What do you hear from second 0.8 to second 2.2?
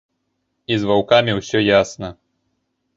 з ваўкамі ўсё ясна.